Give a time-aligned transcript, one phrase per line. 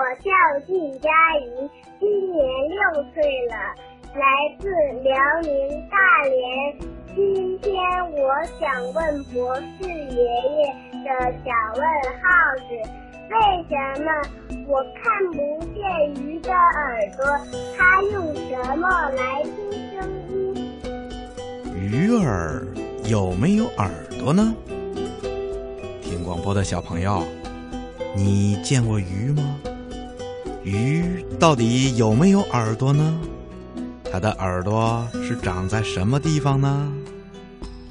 [0.00, 0.30] 我叫
[0.66, 3.54] 靳佳怡，今年六岁了，
[4.14, 4.24] 来
[4.58, 4.66] 自
[5.02, 5.50] 辽宁
[5.90, 6.78] 大连。
[7.14, 7.76] 今天
[8.12, 10.24] 我想问博士爷
[10.56, 10.72] 爷
[11.04, 11.84] 的小问
[12.16, 12.24] 号
[12.66, 12.70] 是：
[13.28, 13.36] 为
[13.68, 14.08] 什么
[14.66, 17.26] 我看不见鱼的耳朵？
[17.76, 19.52] 它用什么来听
[19.92, 20.72] 声音？
[21.76, 22.66] 鱼儿
[23.04, 24.54] 有没有耳朵呢？
[26.00, 27.22] 听广播的小朋友，
[28.16, 29.58] 你见过鱼吗？
[30.62, 33.18] 鱼到底有没有耳朵呢？
[34.12, 36.92] 它的耳朵是长在什么地方呢？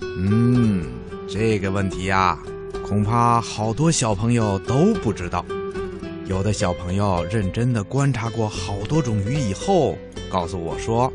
[0.01, 0.85] 嗯，
[1.27, 2.37] 这个问题呀，
[2.85, 5.43] 恐怕好多小朋友都不知道。
[6.27, 9.97] 有的小朋友认真的观察过好多种鱼以后，
[10.31, 11.11] 告诉我说，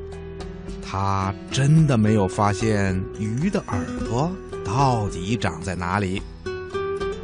[0.83, 4.28] 他真的没有发现鱼的耳朵
[4.65, 6.21] 到底长在哪里。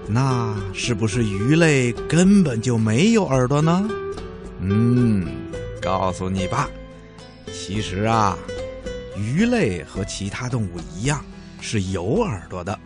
[0.07, 3.89] 那是不是鱼类根本就没有耳朵呢？
[4.63, 5.27] 嗯，
[5.81, 6.69] 告诉你吧，
[7.53, 8.37] 其实啊，
[9.17, 11.25] 鱼类和其他动物一样
[11.61, 12.79] 是有耳朵的，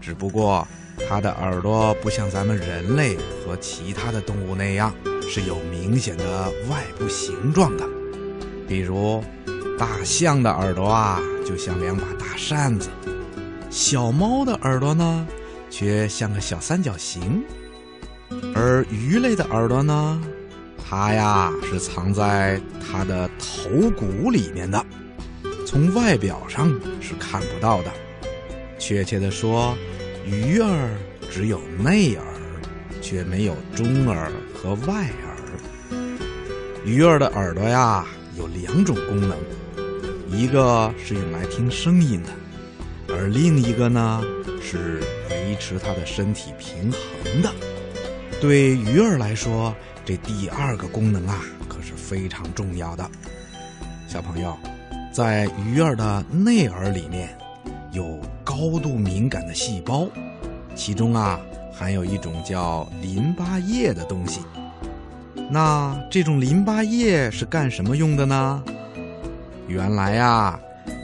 [0.00, 0.66] 只不过
[1.08, 4.92] 它的耳朵不像咱们人类和其他的动物那样
[5.28, 7.88] 是有明显的外部形状的。
[8.66, 9.22] 比如，
[9.78, 12.88] 大象的耳朵啊，就像两把大扇子；
[13.70, 15.26] 小猫的耳朵呢，
[15.70, 17.42] 却像个小三角形；
[18.54, 20.20] 而鱼类的耳朵呢？
[20.84, 24.84] 它呀是藏在它的头骨里面的，
[25.66, 26.68] 从外表上
[27.00, 27.90] 是看不到的。
[28.78, 29.76] 确切的说，
[30.26, 30.90] 鱼儿
[31.30, 32.24] 只有内耳，
[33.00, 35.98] 却没有中耳和外耳。
[36.84, 38.04] 鱼儿的耳朵呀
[38.36, 39.38] 有两种功能，
[40.28, 44.22] 一个是用来听声音的，而另一个呢
[44.60, 45.00] 是
[45.30, 47.50] 维持它的身体平衡的。
[48.42, 49.72] 对鱼儿来说，
[50.04, 51.38] 这第二个功能啊，
[51.68, 53.08] 可是非常重要的。
[54.08, 54.58] 小朋友，
[55.12, 57.38] 在鱼儿的内耳里面，
[57.92, 60.08] 有高度敏感的细胞，
[60.74, 61.40] 其中啊
[61.72, 64.40] 含有一种叫淋巴液的东西。
[65.48, 68.64] 那这种淋巴液是干什么用的呢？
[69.68, 70.58] 原来呀，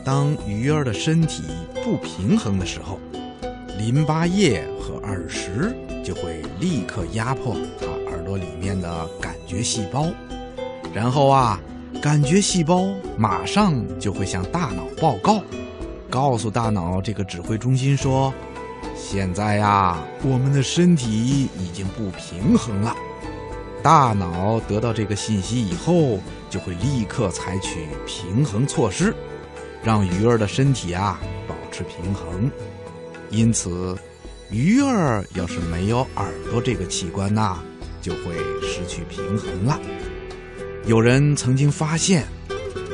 [0.05, 1.45] 当鱼儿的身体
[1.85, 2.99] 不平衡的时候，
[3.79, 5.73] 淋巴液和耳石
[6.09, 7.87] 就会立刻压迫它。
[8.29, 10.07] 朵里面的感觉细胞，
[10.93, 11.59] 然后啊，
[12.03, 12.87] 感觉细胞
[13.17, 15.43] 马上就会向大脑报告，
[16.11, 18.31] 告诉大脑这个指挥中心说
[18.95, 22.95] ：“现在呀，我们的身体已经不平衡了。”
[23.83, 26.19] 大脑得到这个信息以后，
[26.51, 29.15] 就会立刻采取平衡措施，
[29.83, 32.51] 让鱼儿的身体啊保持平衡。
[33.31, 33.97] 因此，
[34.51, 37.63] 鱼儿要是没有耳朵这个器官呐。
[38.01, 38.33] 就会
[38.63, 39.79] 失去平衡了。
[40.87, 42.25] 有人曾经发现，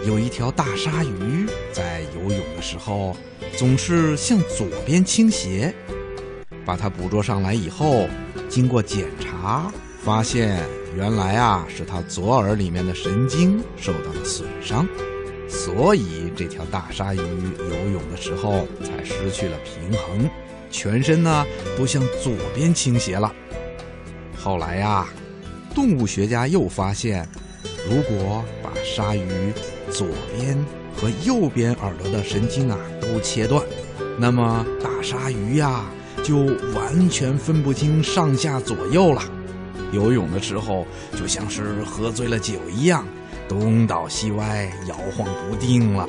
[0.07, 3.15] 有一条大鲨鱼在游泳的时候
[3.55, 5.73] 总是向左边倾斜。
[6.65, 8.09] 把它捕捉上来以后，
[8.49, 9.71] 经过检查，
[10.03, 10.59] 发现
[10.97, 14.89] 原来啊是它左耳里面的神经受到了损伤，
[15.47, 20.29] 所以这条大鲨鱼游泳的时候才失去了平衡，
[20.75, 21.47] 全身呢
[21.79, 23.33] 都向左边倾斜了。
[24.37, 25.07] 后来呀，
[25.73, 27.27] 动物学家又发现，
[27.89, 29.53] 如果把鲨鱼
[29.89, 30.59] 左边
[30.97, 33.65] 和右边耳朵的神经啊都切断，
[34.19, 35.85] 那么大鲨鱼呀
[36.25, 36.39] 就
[36.75, 39.23] 完全分不清上下左右了，
[39.93, 40.85] 游泳的时候
[41.17, 43.07] 就像是喝醉了酒一样，
[43.49, 46.09] 东倒西歪，摇晃不定了。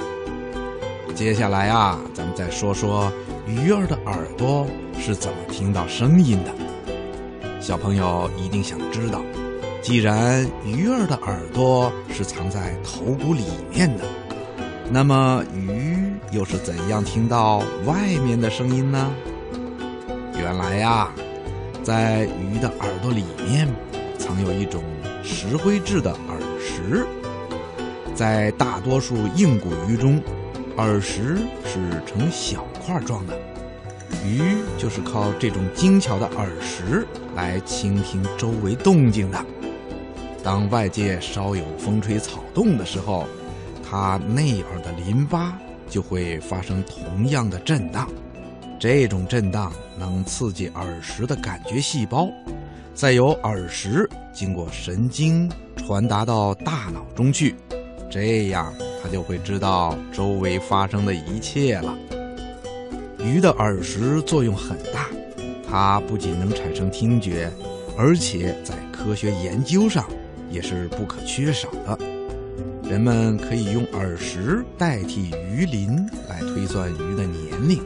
[1.14, 3.10] 接下来啊，咱们再说说
[3.48, 4.66] 鱼儿的耳朵
[4.98, 6.52] 是怎么听到声音的。
[7.62, 9.22] 小朋友一定想知道，
[9.84, 14.04] 既然鱼儿的耳朵是藏在头骨里面的，
[14.90, 19.12] 那么鱼又是怎样听到外面的声音呢？
[20.40, 21.12] 原来呀，
[21.84, 23.68] 在鱼的耳朵里面
[24.18, 24.84] 藏有一种
[25.24, 27.06] 石灰质的耳石，
[28.16, 30.22] 在大多数硬骨鱼中，
[30.78, 33.38] 耳石是呈小块状的。
[34.26, 34.42] 鱼
[34.78, 37.06] 就是靠这种精巧的耳石
[37.36, 39.46] 来倾听周围动静的。
[40.44, 43.26] 当外界稍有风吹草动的时候，
[43.84, 45.58] 它内耳的淋巴
[45.90, 48.08] 就会发生同样的震荡。
[48.80, 52.28] 这种震荡能刺激耳石的感觉细胞，
[52.94, 57.56] 再由耳石经过神经传达到大脑中去，
[58.10, 58.74] 这样
[59.06, 61.96] 他就会知道周围发生的一切了。
[63.20, 65.10] 鱼的耳石作用很大，
[65.70, 67.52] 它不仅能产生听觉，
[67.96, 70.10] 而且在科学研究上
[70.50, 72.00] 也是不可缺少的。
[72.90, 77.80] 人们可以用耳石代替鱼鳞来推算鱼的年龄。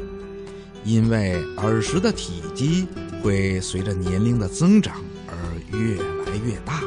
[0.85, 2.87] 因为耳石的体积
[3.21, 4.95] 会随着年龄的增长
[5.27, 5.35] 而
[5.77, 6.81] 越来越大，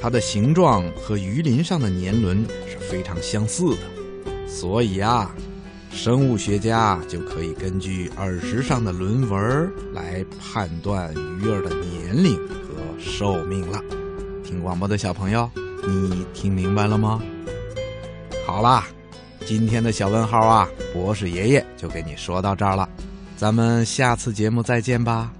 [0.00, 2.46] 它的形状和鱼鳞上的年轮
[2.92, 5.34] 非常相似的，所以啊，
[5.90, 11.10] 生物学家就可以根据耳石上的轮纹来判断
[11.40, 13.80] 鱼儿的年龄和寿命了。
[14.44, 15.50] 听广播的小朋友，
[15.88, 17.22] 你听明白了吗？
[18.46, 18.86] 好啦。
[19.46, 22.86] 今天的小问号啊，博士爷爷就给你说到这儿了，
[23.38, 25.32] 咱们下次节目再见吧。